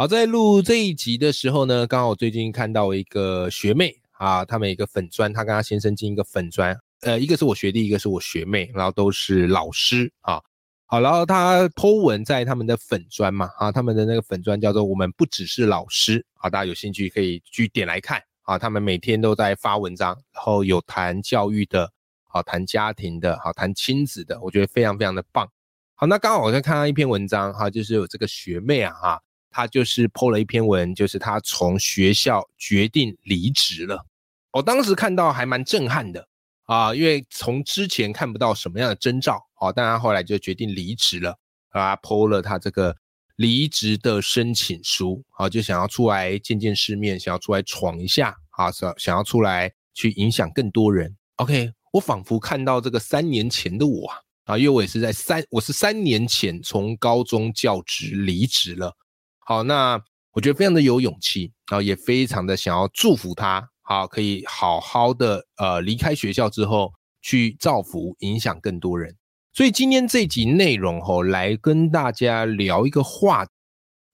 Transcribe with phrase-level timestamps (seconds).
[0.00, 10.40] 好，在录这一集的时候呢，刚好最近看到一个学妹啊，他们一个粉砖，她跟她先生进一个粉砖，呃，一个是我学弟，一个是我学妹，然后都是老师啊。
[10.86, 18.58] 好，然后他 Po 文在他们的粉砖嘛，啊，他们的那个粉砖叫做“我们不只是老师”，好，大家有兴趣可以去点来看啊。
[18.58, 21.92] 他们每天都在发文章，然后有谈教育的，
[22.26, 25.46] 好，谈家庭的，好，谈亲子的，我觉得非常非常的棒。
[25.94, 29.22] 好，那刚好我在看到一篇文章哈，就是有这个学妹啊，哈。
[29.50, 34.06] 他就是 PO 了一篇文，就是他从学校决定离职了。
[34.52, 36.26] 我当时看到还蛮震撼的
[36.64, 41.36] 啊，因为从之前看不到什么样的征兆啊，但他后来就决定离职了
[41.70, 42.96] 啊，PO 了他这个
[43.36, 51.16] 离职的申请书啊，就想要出来见见世面，想要出来闯一下啊，想想要出来去影响更多人。
[51.36, 54.10] OK，我仿佛看到这个三年前的我
[54.44, 58.96] 啊，因为我也是在三，我是三年前从高中教职离职了。
[59.50, 69.16] 好，那我觉得非常的有勇气，然后也非常的想要祝福他，好，可以好好的呃离开学校之后去造福，影响更多人。
[69.52, 73.44] 所以今天这集内容吼，来跟大家聊一个话，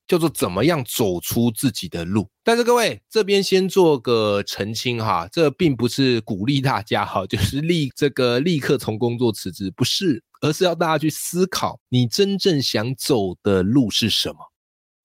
[0.09, 2.27] 叫做怎么样走出自己的路。
[2.42, 14.37] 但是各位这边先做个澄清哈，这并不是鼓励大家哈，就是立这个立刻从工作辞职，不是，而是要大家去思考你真正想走的路是什么。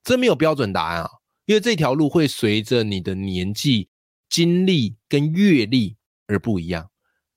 [0.03, 1.09] 真没有标准答案啊，
[1.45, 3.89] 因为这条路会随着你的年纪、
[4.29, 6.89] 经历跟阅历而不一样。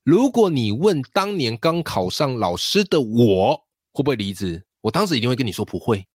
[0.03, 3.57] 如果你问当年刚考上老师的我
[3.93, 6.07] 会不会离职，我当时一定会跟你说不会，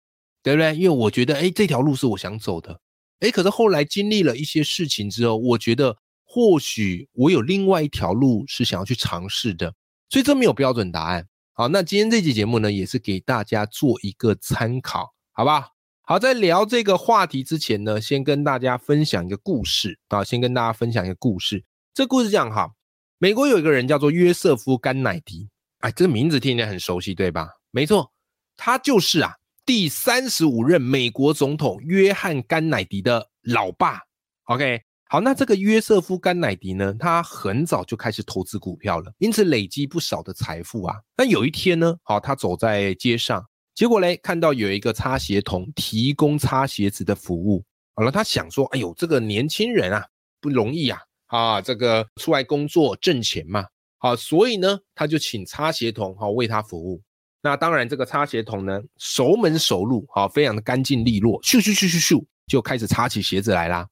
[0.42, 0.75] 对不对？
[0.76, 2.81] 因为我觉得，哎，这条路是我想走的，
[3.20, 9.72] 哎，可是后来经历了一些事情之后，我觉得或许我有另外一条路是想要去尝试的，
[10.10, 11.26] 所以这没有标准答案。
[11.54, 15.70] 好，那今天这期节目呢，也是给大家做一个参考，好吧
[16.08, 16.19] 好？
[16.19, 20.24] 在聊这个话题之前呢，先跟大家分享一个故事啊。
[20.24, 21.62] 先跟大家分享一个故事。
[21.92, 22.72] 这故事讲哈，
[23.19, 27.50] 美国有一个人叫做约瑟夫·甘乃迪，哎，这名字听起来很熟悉，对吧？
[27.72, 28.10] 没错，
[28.56, 29.34] 他就是啊，
[29.66, 34.00] 第三十五任美国总统约翰·甘乃迪的老爸。
[34.44, 34.80] OK，
[35.10, 40.96] 好，那这个约瑟夫·甘乃迪呢，他很早就开始投资股票了，因此累积不少的财富啊。
[41.19, 43.44] 那有一天呢，好，他走在街上。
[43.78, 47.62] 结果嘞，看到有一个擦鞋童提供擦鞋子的服务，
[47.94, 50.05] 好了，他想说，哎呦，这个年轻人啊，
[50.41, 53.65] 不容易啊，啊，这个出来工作挣钱嘛，
[53.99, 57.00] 好，所以呢，他就请擦鞋童好为他服务。
[57.41, 63.87] 那当然，这个擦鞋童呢，熟门熟路，好，非常的干净利落，咻咻咻咻咻，就开始擦起鞋子来啦。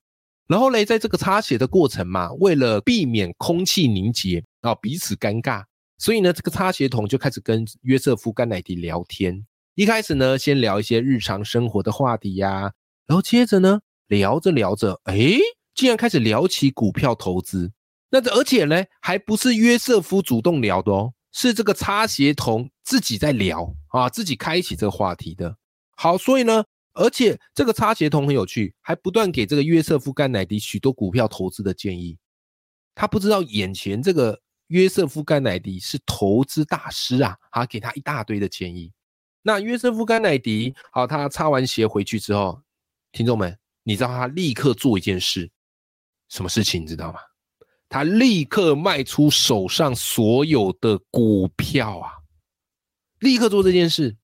[0.48, 5.62] 然后嘞，在这个擦鞋的过程嘛，为了避免空气凝结啊，彼此尴尬，
[5.96, 9.46] 所以呢，这个擦鞋童就开始跟约瑟夫甘乃迪聊天。
[9.76, 12.72] 一开始呢，先聊一些日常生活的话题呀，
[13.06, 15.36] 然后接着呢，聊着聊着，哎，
[15.74, 17.70] 竟然开始聊起股票投资。
[18.08, 25.54] 那这而且呢，还不是约瑟夫主动聊的哦，是这个擦鞋童自己在聊啊，自己开启这个话题的。
[25.94, 26.64] 好，所以呢，
[26.94, 32.16] 而且这个擦鞋童很有趣，还不断给这个约瑟夫甘乃迪许多股票投资的建议。
[32.94, 38.90] 他不知道眼前这个约瑟夫甘乃迪是投资大师啊，啊，给他一大堆的建议。
[39.46, 42.60] 那约瑟夫·甘乃迪，好，他擦完鞋回去之后，
[43.12, 45.48] 听众们，你知道他立刻做一件事，
[46.28, 47.20] 什么事情你知道吗？
[47.88, 52.10] 他立刻卖出手上所有的股票啊！
[53.20, 54.16] 立刻做这件事，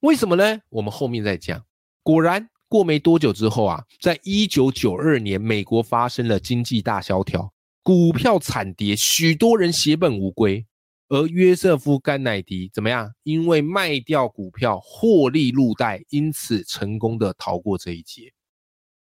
[0.00, 0.60] 为什么呢？
[0.70, 1.64] 我们后面再讲。
[2.02, 7.52] 果然，过没多久之后啊，在一九九二年，美国发生了经济大萧条，
[7.84, 10.66] 股票惨跌，许多人血本无归。
[11.12, 13.12] 而约瑟夫·甘乃迪怎么样？
[13.22, 18.32] 因为卖掉股票获利入袋，因此成功的逃过这一劫。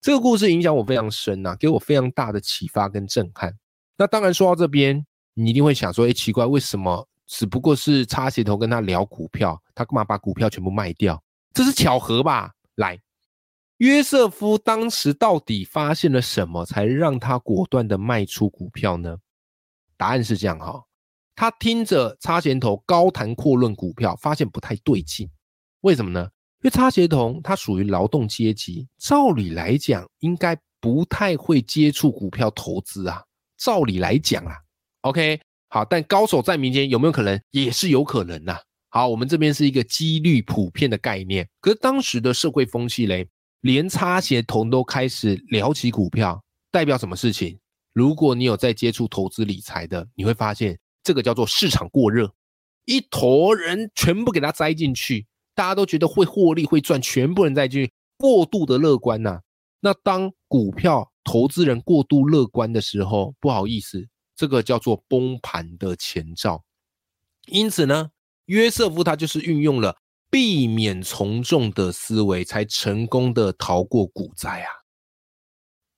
[0.01, 3.57] 这个故事影响我非常深呐，给我非常大的启发跟震撼。
[3.97, 11.23] 那当然说到这边，你一定会想说：哎，奇怪，为什么只不过是擦鞋头跟他聊股票，他干嘛把股票全部卖掉？
[11.53, 12.51] 这是巧合吧？
[12.75, 13.01] 来，
[13.77, 19.19] 约瑟夫当时到底发现了什么，才让他果断的卖出股票呢？
[19.97, 20.83] 答案是这样哈。
[21.37, 25.29] 他听着擦鞋童高谈阔论股票，发现不太对劲。
[25.81, 26.29] 为什么呢？
[26.63, 33.23] 因为擦鞋童他属于劳动阶级，照理来讲应该不太会接触股票投资啊。
[33.59, 34.55] 照理来讲啊
[35.03, 37.41] ，OK，好，但高手在民间有没有可能？
[37.51, 38.59] 也是有可能呐。
[38.89, 41.49] 好，我们这边是一个几率普遍的概念。
[41.61, 43.29] 可是当时的社会风气嘞，
[43.61, 47.59] 连擦鞋童都开始聊起股票，代表什么事情？
[47.93, 52.35] 如果你有在接触投资理财的，你会发现这个叫做市场过热，
[52.87, 59.41] 一坨人全部给他栽进去，大家都觉得会获利会赚，全部人栽进去，过度的乐观呐。
[59.79, 66.65] 那当股票投资人过度乐观的时候，不好意思，这个叫做崩盘的前兆。
[67.47, 68.11] 因此呢。
[68.49, 69.97] 约瑟夫他就是运用了
[70.29, 74.69] 避免从众的思维，才成功的逃过股灾啊。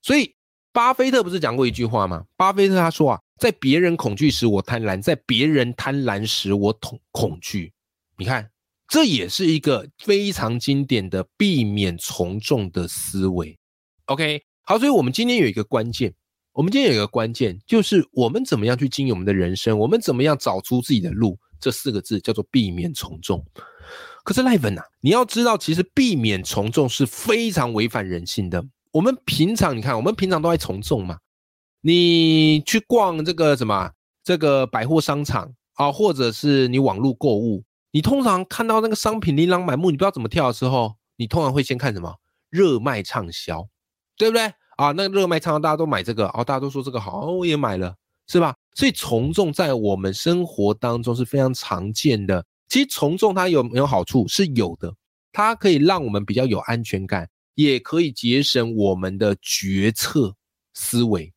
[0.00, 0.36] 所以
[0.70, 2.24] 巴菲特不是讲过一句话吗？
[2.36, 7.72] 巴菲特他说啊，在别人恐惧时我贪婪，在别人贪婪时我恐恐惧。
[8.18, 8.50] 你看，
[8.88, 13.58] 这也是一个非常经典的避免从众的思维。
[14.06, 16.14] OK，好，所以我们今天有一个关键，
[16.52, 21.38] 我们今天有一个关键，就是我们怎么样去经营我们的人生，我们怎么样找出自己的路。
[21.58, 23.44] 这四个字叫做避免从众。
[24.24, 28.64] 可是赖文呐，你要知道，其实避免从众是非常违反人性的。
[28.92, 31.18] 我们平常你看，我们平常都在从众嘛。
[31.86, 33.92] 你去逛这个什么
[34.24, 37.62] 这个百货商场啊，或者是你网络购物，
[37.92, 42.12] 你通常看到那个商品琳琅满目，你不知道怎么挑的时候，你通常会先看什么
[42.50, 43.68] 热卖畅销，
[44.16, 44.90] 对不对啊？
[44.96, 47.94] 那热卖畅销，大家都买这个哦，大家都说这个好，我也买了。
[48.28, 48.56] 是吧？
[48.74, 52.44] 所以从众在我们生活当中是非常常见的。
[52.68, 54.26] 其实从众它有没有好处？
[54.26, 54.92] 是有的，
[55.30, 60.34] 它可以让我们比较有安全感，也可以节省我们的决策
[60.74, 61.32] 思维。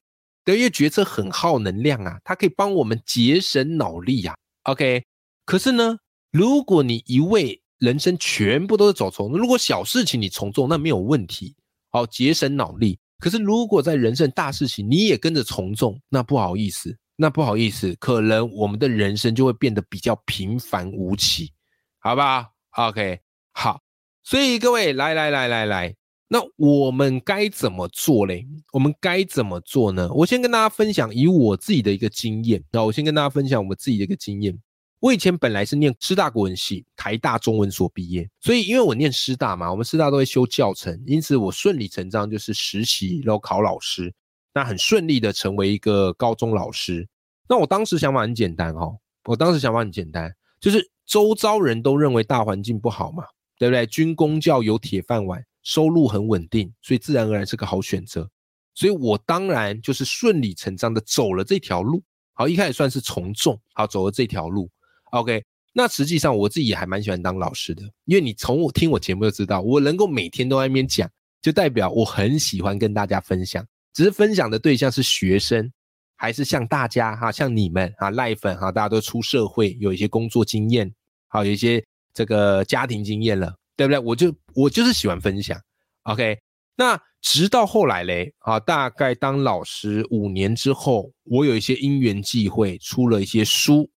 [0.50, 4.36] 对，因为决策很耗能量啊，它可以帮我们节省脑力呀。
[4.64, 5.04] OK，
[5.46, 5.96] 可是呢，
[6.32, 11.56] 如果你一味人生全部都是走从，如果小事情你从众，那没有问题，
[11.92, 12.98] 好节省脑力。
[13.20, 21.54] 可是，如果在人生大事情你也跟着从众，那不好意思，那不好意思，可能我们的人生就会变得比较平凡无奇，
[22.00, 23.20] 好不好？OK，
[23.52, 23.80] 好。
[24.24, 25.96] 所以各位，来来来来来，
[26.32, 28.48] 那我们该怎么做嘞？
[28.72, 30.08] 我们该怎么做呢？
[30.14, 34.56] 我先跟大家分享以我自己的一个经验，那我先跟大家分享我自己的一个经验。
[35.00, 44.14] 我以前本来是念师大国文系，台大中文所毕业，所以因为我念师大嘛，我们师大都会修教程，因此我顺理成章就是实习，然后考老师，
[44.54, 47.08] 那很顺利的成为一个高中老师。
[47.48, 53.24] 那我当时想法很简单哦，我当时想法很简单，就是周遭人都认为大环境不好嘛，
[53.58, 53.88] 对不对？
[53.88, 58.28] 军公教有铁饭碗，收入很稳定，所以自然而然是个好选择。
[58.74, 62.02] 所以我当然就是顺理成章的走了这条路。
[62.34, 64.68] 好，一开始算是从众，好走了这条路。
[65.12, 71.08] OK，那实际上我自己也还蛮喜欢当老师的，因为你从我听我节目就知道，我能够每天都在那边讲，
[71.40, 73.64] 就代表我很喜欢跟大家分享。
[73.94, 75.72] 只是分享的对象是学生，
[76.16, 80.92] 还是像大家哈，像你们啊，赖粉哈，大家都出社会，有一些工作经验，
[81.28, 81.84] 好，有一些
[82.14, 84.00] 这个家庭经验了，对不对？
[84.00, 85.60] 我就我就是喜欢分享。
[86.04, 86.40] OK，
[86.76, 93.90] 那直到后来嘞，啊，大概当老师五年之后，我有一些因缘际会，出了一些书。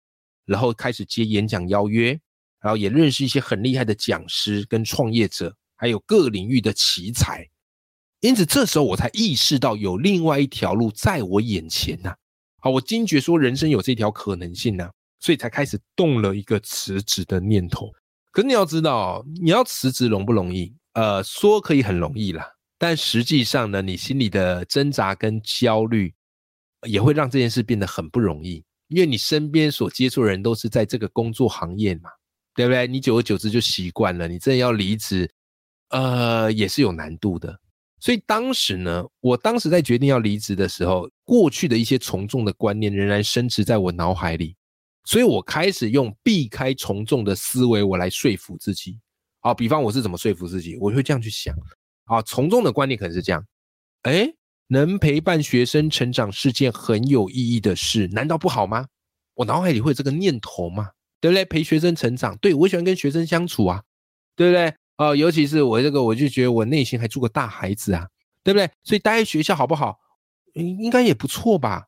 [0.45, 2.19] 然后开始接演讲邀约，
[2.59, 7.47] 然后也认识一些很厉害的讲师跟创业者，还有各领域的奇才。
[8.19, 12.13] 因此，这时候我才意识到有另外一条路在我眼前呐。
[12.59, 14.89] 好，我惊觉说人生有这条可能性呢，
[15.21, 17.89] 所以才开始动了一个辞职的念头。
[18.33, 20.75] 可你要知道，你要辞职容不容易？
[20.93, 22.43] 呃，说可以很容易啦，
[22.79, 26.11] 但实际上呢，你心里的挣扎跟焦虑
[26.87, 28.63] 也会让这件事变得很不容易。
[28.87, 32.09] 因为你身边所接触的人都是在这个工作行业嘛，
[32.55, 32.87] 对不对？
[32.87, 35.29] 你久而久之就习惯了，你真的要离职，
[35.89, 37.55] 呃，也是有难度的。
[37.99, 44.55] 所以当时呢，我当时在决定要离职的时候，过去的一些从众的观念仍然深植在我脑海里，
[45.03, 48.99] 所以我开始用避开从众的思维，我来说服自己。
[49.39, 51.55] 好，比方我是怎么说服自己，我会这样去想。
[52.05, 53.45] 啊，从众的观念可能是这样，
[54.03, 54.33] 哎。
[54.67, 58.87] 能陪伴学生成长是件很有意义的事，难道不好吗？
[59.35, 60.89] 我脑海里会有这个念头吗？
[61.19, 61.45] 对不对？
[61.45, 63.83] 陪学生成长，对我喜欢跟学生相处啊，
[64.35, 64.73] 对不对？
[64.97, 68.07] 哦，尤其是我这个，我就觉得我内心还住个大孩子啊，
[68.41, 68.67] 对不对？
[68.83, 69.99] 所以待在学校好不好？
[70.53, 71.85] 应应该也不错吧。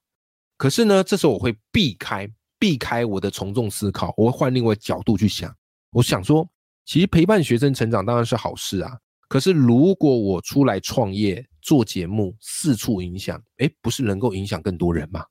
[0.57, 2.29] 可是呢，这时候我会避开，
[2.65, 5.55] 避开我的从众思考，我会换另外角度去想。
[5.91, 6.43] 我想说，
[6.83, 8.97] 其实陪伴学生成长当然是好事啊。
[9.27, 15.23] 可是如果我出来创业，做节目四处影响，哎，不是能够影响更多人吗？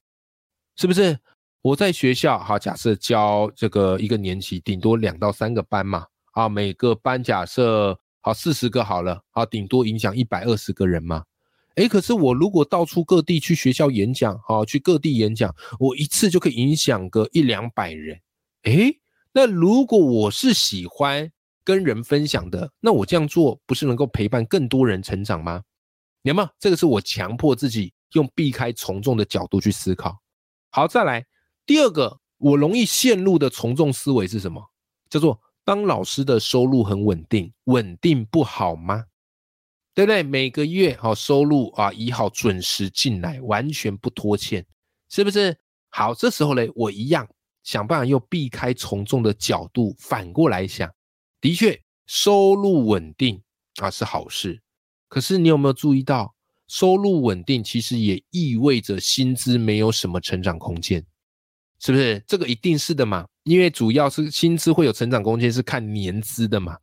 [0.76, 1.18] 是不是？
[1.60, 11.24] 我在学校，好，假设教这个一个年级，顶多两到三个班嘛，啊，每个班假设好四十个好了，啊，顶多影响一百二十个人嘛，
[11.76, 18.20] 哎，可是我如果到处各地去学校演讲，好，去各地演讲，我一次就可以影响个一两百人。
[18.62, 18.94] 哎，
[19.32, 21.30] 那如果我是喜欢
[21.64, 25.62] 跟人分享的，那我这样做不是能够陪伴更多人成长吗？
[26.22, 26.48] 有没有？
[26.58, 30.16] 这个是我强迫自己用避开从众的角度去思考。
[30.70, 31.26] 好，再来
[31.66, 34.64] 第二个，我容易陷入的从众思维是什么？
[35.10, 39.04] 叫做当老师的收入很稳定，稳定不好吗？
[39.94, 40.22] 对不对？
[40.24, 44.66] 每个月好收入啊，一好准时进来，完全不拖欠，
[45.08, 45.56] 是不是？
[45.90, 47.28] 好，这时候呢，我一样
[47.62, 50.92] 想办法又避开从众的角度，反过来想，
[51.40, 53.40] 的确收入稳定
[53.76, 54.60] 啊是好事。
[55.08, 56.34] 可是你有没有注意到，
[56.66, 61.06] 收入稳定其实也意味着薪资没有什么成长空间，
[61.78, 62.20] 是不是？
[62.26, 66.76] 这个一定是的嘛，因为主要是薪资会有成长空间是看年资的嘛。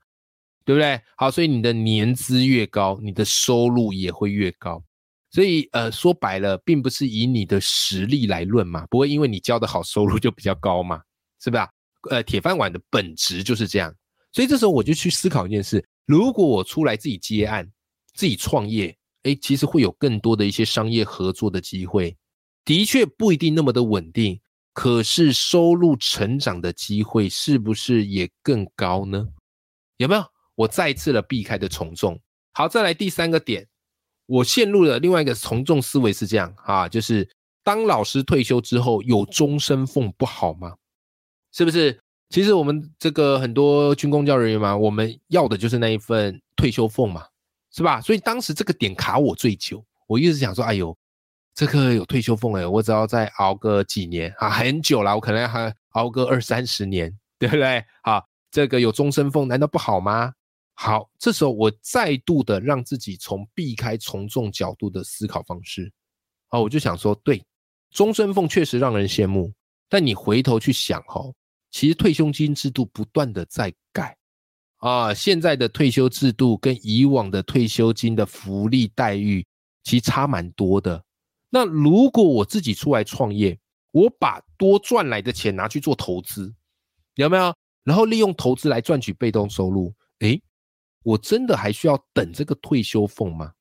[0.64, 1.02] 对不对？
[1.16, 4.84] 好，所以你的年资越高，你的收入也会越高。
[5.32, 11.02] 所以，呃，说白了，并不是以你的实力来论嘛，不会因为你教的好，收入就比较高嘛，
[11.42, 11.64] 是不是？
[12.10, 13.96] 呃，铁饭碗的本质就是这样。
[14.34, 17.70] 所以这时候我就去思考一件事：如果我出来自己接案、
[18.14, 22.16] 自己创业，哎，其实会有更多的一些商业合作的机会。
[22.66, 24.40] 的确不一定那么的稳定，
[24.74, 29.28] 可是收入成长的机会是不是也更高呢？
[29.98, 30.26] 有没有？
[30.62, 32.20] 我再次的避开的从众，
[32.54, 33.68] 好，再来第三个点，
[34.28, 37.28] 我陷入了另外一个从众思维是这样啊，就是
[37.64, 40.76] 当老师退休之后有终身俸不好吗？
[41.52, 42.00] 是不是？
[42.30, 47.26] 其实我们这个很多军工教人员嘛，我们要的就是那一份退休俸嘛，
[47.74, 48.00] 是吧？
[48.00, 50.96] 所以当时这个点卡我最久，我一直想说，哎呦，
[51.56, 57.84] 这个有退休俸哎，我只要再熬个几年啊，很久了，我可能还熬个二三十年，对不对？
[58.04, 60.32] 好，这个有终身俸难道不好吗？
[60.74, 65.92] 好，这时候我再度的让自己从避开从众角度的思考方式，
[66.48, 67.44] 啊，我就想说，对，
[67.92, 69.54] 终身俸确实让人羡慕，
[69.88, 71.34] 但你回头去想，哦，
[71.70, 74.18] 其实退休金制度不断的在改，
[74.78, 79.46] 啊，现在的退休制度跟以往的退休金的福利待遇
[79.84, 81.04] 其实差蛮多的。
[81.50, 83.60] 那如果我自己出来创业，
[83.92, 86.52] 我把多赚来的钱拿去做投资，
[87.16, 87.54] 有没有？
[87.84, 90.42] 然后利用投资来赚取被动收入，诶，
[91.04, 93.52] 我真的还需要等这个退休俸吗？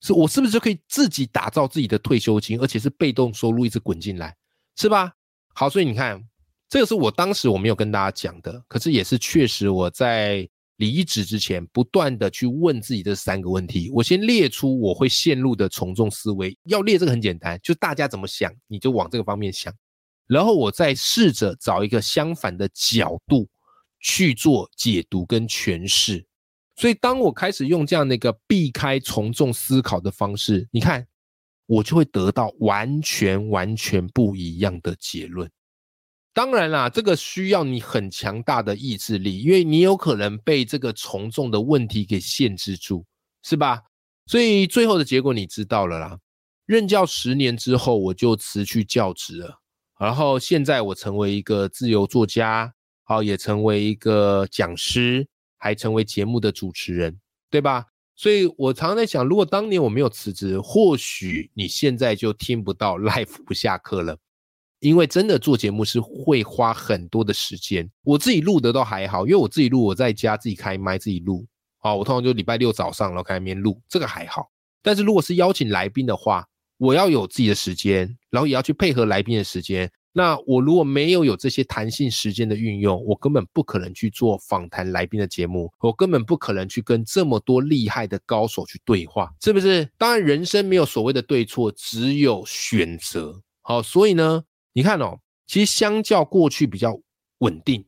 [0.00, 4.36] 是我是不是就可以自己打造自己的退休金，而且是被动收入一直滚进来，
[4.76, 5.12] 是吧？
[5.54, 6.22] 好，所以你看，
[6.68, 13.90] 这个是我当时我没有跟大家讲的，可是也是确实我在离职之前不断的去问自己这三个问题。
[13.94, 19.72] 我先列出我会陷入的从众思维，要列这个很简单，就大家怎么想，你就往这个方面想，
[20.26, 23.48] 然后我再试着找一个相反的角度
[24.00, 26.26] 去做解读跟诠释。
[26.76, 31.06] 所以，当我开始用这样的一个避开从众思考的方式，你看，
[31.66, 35.48] 我就会得到完全完全不一样的结论。
[36.32, 43.04] 当然啦，这个需要你很强大的意志力，因为你有可能被这个从众的问题给限制住，
[43.44, 43.80] 是吧？
[44.26, 46.18] 所以最后的结果你知道了啦。
[46.66, 49.60] 任教十年之后，我就辞去教职了，
[50.00, 55.28] 然后现在我成为一个自由作家，好，也成为一个讲师。
[55.64, 57.18] 还成为节目的主持人，
[57.48, 57.86] 对吧？
[58.14, 64.14] 所以我常常在想，如果当年我没有辞职，或许你现在就听不到 Life 不下课了。
[64.80, 67.90] 因为真的做节目是会花很多的时间。
[68.02, 71.46] 我自己录的都还好，因为我自己录，我在家自己开麦自己录。
[71.78, 74.50] 啊，我通常就礼拜六早上然后开面录，这个还好。
[74.82, 79.90] 但是如果是邀请来宾的话，我要有自己的时间，然后也要去配合来宾的时间。
[80.16, 89.90] 那我如果没有有这些弹性时间的运用，我根本不可能去做访谈来宾的节目，我根本不可能去跟这么多厉害的高手去对话，是不是？
[89.98, 93.42] 当然，人生没有所谓的对错，只有选择。
[93.60, 95.18] 好，所以呢，你看哦，
[95.48, 96.96] 其实相较过去比较
[97.38, 97.84] 稳定，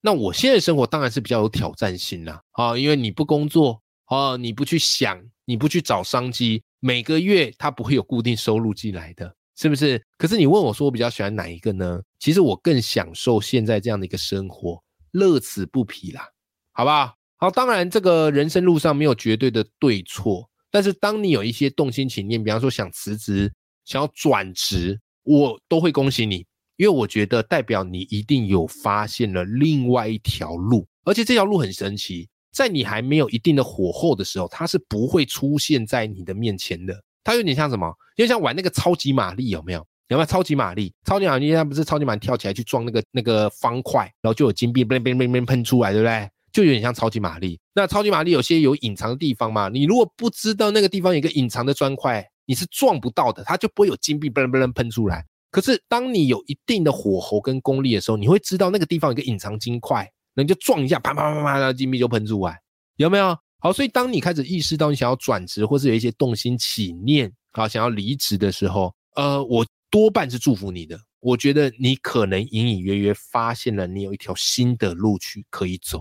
[0.00, 2.42] 那我现在生活当然是比较有挑战性啦。
[2.50, 9.36] 啊，因为你不工作，啊，你不去想，你不去找商机，每个月它不会有固定收入进来的。
[9.60, 10.00] 是不是？
[10.16, 12.00] 可是你问我说我比较喜欢哪一个呢？
[12.20, 16.28] 其实我更享受现在这样的一个生活，乐此不疲啦，
[16.70, 17.12] 好不好？
[17.38, 23.52] 好，当然这个人生路上没有绝对的对错，但是当你有一些动心情念，比方说想辞职、
[23.84, 26.46] 想要转职，我都会恭喜你，
[26.76, 36.94] 因为我觉得代表你一定有发现了另外一条路，而且这条路很神奇，在你还没有一定的火候的时候，它是不会出现在你的面前的。
[37.28, 37.94] 它有点像什么？
[38.16, 39.86] 就像玩那个超级玛丽，有没有？
[40.08, 40.90] 有没有超级玛丽？
[41.04, 46.26] 超级玛丽它不是超级玛丽跳起来去撞那个那个方块，然后就有金币，嘣嘣嘣嘣喷出来，对不对？
[46.50, 47.60] 就有点像超级玛丽。
[47.74, 55.22] 那超级玛丽有些有隐藏的地方嘛，你如果不知道那个地方有一个隐藏的砖块，你是撞不到的，它就不会有金币嘣嘣嘣喷出来。
[55.50, 62.58] 可是当你有一定的火候跟功力的时候，你会知道那个地方有个隐藏金块，那你就撞一下，啪啪啪啪，那金币就喷出来，
[62.96, 63.36] 有没有？
[63.60, 70.98] 好，所以当你开始意识到你想要转职，或是有一些动心起念，啊，想要离职的时候，呃，我多半是祝福你的。
[71.20, 76.00] 我觉得你可能隐隐约约发现了你有一条新的路去可以走，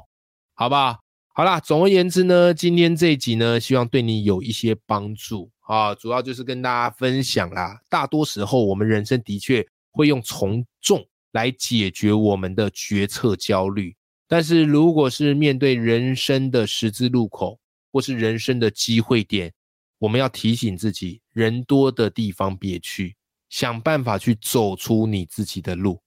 [0.54, 1.00] 好不好？
[1.34, 7.80] 好啦，总而言之呢，今天这一集呢，希望对你有一些帮助啊，主要就是跟大家分享啦。
[7.90, 13.96] 大多时候，我们人生的确会用从众来解决我们的决策焦虑。
[14.28, 17.60] 但是，如果是面对人生的十字路口，
[17.94, 19.54] 或是人生的机会点，
[20.00, 23.16] 我们要提醒自己：人多的地方别去，
[23.50, 26.02] 想办法去走出你自己的路。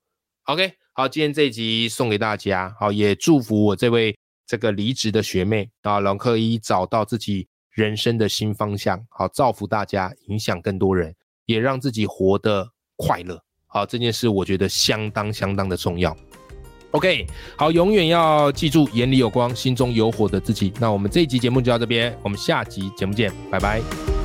[0.45, 4.15] OK，好，今天这一集送给大家，好，也祝福我这位
[4.47, 11.15] 这个离职的学妹啊，龙可以找到自己人生的新方向，好，造福大家，影响更多人，
[11.47, 13.43] 也让自己活得快乐。
[13.67, 16.15] 好，这件事我觉得相当相当的重要。
[16.93, 20.73] OK，好，永远要记住眼里有光，心中有火的自己。
[20.81, 24.20] 那我们这一集节目就到这边，我们下集节目见，拜拜。